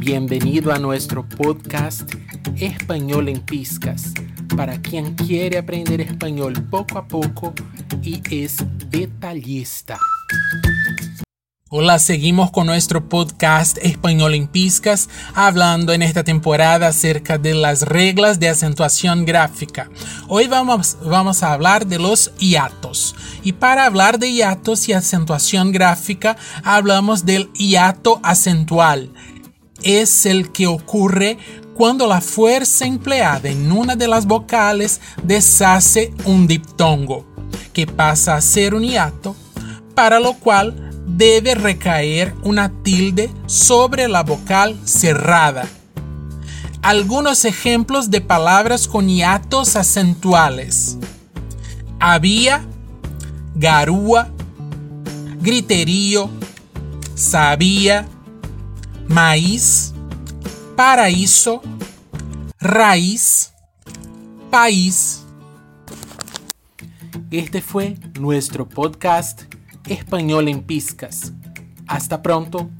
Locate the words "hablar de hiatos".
23.84-24.88